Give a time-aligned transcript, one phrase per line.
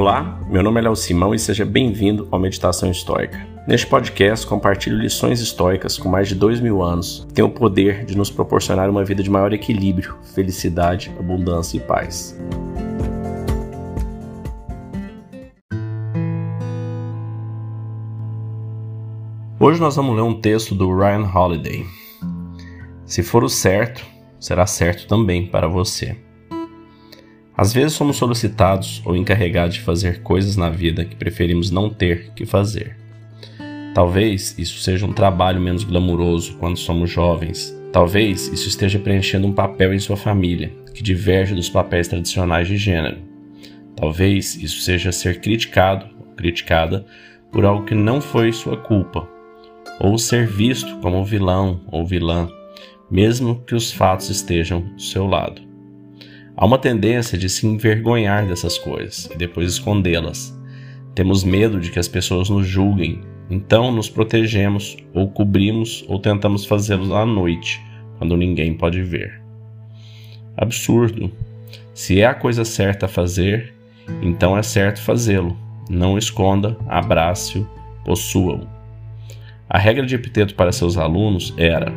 [0.00, 3.46] Olá, meu nome é Léo Simão e seja bem-vindo ao Meditação Histórica.
[3.68, 8.06] Neste podcast, compartilho lições históricas com mais de dois mil anos que têm o poder
[8.06, 12.34] de nos proporcionar uma vida de maior equilíbrio, felicidade, abundância e paz.
[19.60, 21.84] Hoje nós vamos ler um texto do Ryan Holiday.
[23.04, 24.02] Se for o certo,
[24.40, 26.29] será certo também para você.
[27.60, 32.30] Às vezes somos solicitados ou encarregados de fazer coisas na vida que preferimos não ter
[32.34, 32.96] que fazer.
[33.94, 37.78] Talvez isso seja um trabalho menos glamuroso quando somos jovens.
[37.92, 42.78] Talvez isso esteja preenchendo um papel em sua família que diverge dos papéis tradicionais de
[42.78, 43.18] gênero.
[43.94, 47.04] Talvez isso seja ser criticado ou criticada
[47.52, 49.28] por algo que não foi sua culpa,
[50.00, 52.48] ou ser visto como vilão ou vilã,
[53.10, 55.69] mesmo que os fatos estejam do seu lado.
[56.60, 60.54] Há uma tendência de se envergonhar dessas coisas e depois escondê-las.
[61.14, 66.66] Temos medo de que as pessoas nos julguem, então nos protegemos ou cobrimos ou tentamos
[66.66, 67.80] fazê-lo à noite,
[68.18, 69.40] quando ninguém pode ver.
[70.54, 71.32] Absurdo.
[71.94, 73.72] Se é a coisa certa a fazer,
[74.20, 75.56] então é certo fazê-lo.
[75.88, 77.66] Não esconda, abrace-o,
[78.04, 78.68] possua-o.
[79.66, 81.90] A regra de Epiteto para seus alunos era: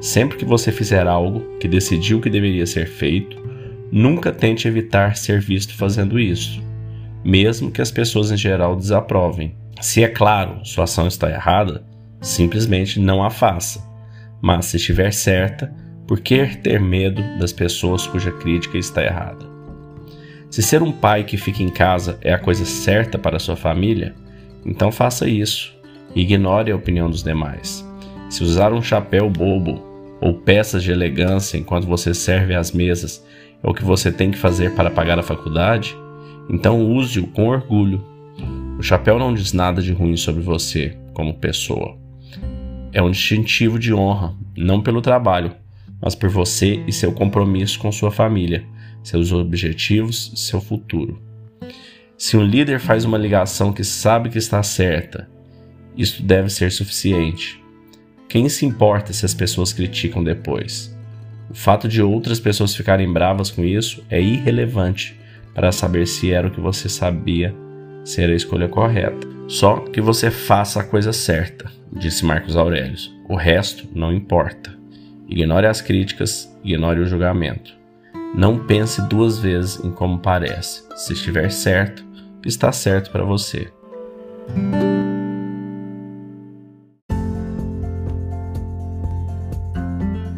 [0.00, 3.48] sempre que você fizer algo que decidiu que deveria ser feito,
[3.90, 6.62] nunca tente evitar ser visto fazendo isso,
[7.24, 9.54] mesmo que as pessoas em geral desaprovem.
[9.80, 11.84] Se é claro sua ação está errada,
[12.20, 13.86] simplesmente não a faça.
[14.40, 15.72] Mas se estiver certa,
[16.06, 19.46] por que ter medo das pessoas cuja crítica está errada?
[20.50, 24.14] Se ser um pai que fica em casa é a coisa certa para sua família,
[24.64, 25.78] então faça isso
[26.14, 27.86] ignore a opinião dos demais.
[28.30, 29.82] Se usar um chapéu bobo
[30.20, 33.24] ou peças de elegância enquanto você serve às mesas
[33.62, 35.96] é o que você tem que fazer para pagar a faculdade,
[36.48, 38.02] então use-o com orgulho
[38.78, 41.98] o chapéu não diz nada de ruim sobre você como pessoa.
[42.92, 45.52] É um distintivo de honra, não pelo trabalho,
[46.00, 48.64] mas por você e seu compromisso com sua família,
[49.02, 51.20] seus objetivos seu futuro.
[52.16, 55.28] Se um líder faz uma ligação que sabe que está certa,
[55.96, 57.60] isso deve ser suficiente.
[58.28, 60.96] Quem se importa se as pessoas criticam depois?
[61.50, 65.18] O fato de outras pessoas ficarem bravas com isso é irrelevante
[65.54, 67.54] para saber se era o que você sabia
[68.04, 69.26] ser a escolha correta.
[69.48, 72.96] Só que você faça a coisa certa, disse Marcos Aurélio.
[73.28, 74.76] O resto não importa.
[75.26, 77.72] Ignore as críticas, ignore o julgamento.
[78.34, 80.82] Não pense duas vezes em como parece.
[80.96, 82.04] Se estiver certo,
[82.44, 83.68] está certo para você.